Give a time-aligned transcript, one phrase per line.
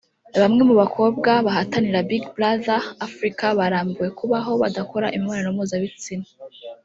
[0.41, 6.27] bamwe mu bakobwa bahatanira Big Brother Africa barambiwe kubaho badakora imibonano mpuzabitsina